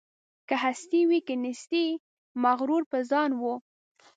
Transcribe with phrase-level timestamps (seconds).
[0.47, 1.87] که هستي وه که نیستي
[2.43, 3.53] مغرور په ځان وو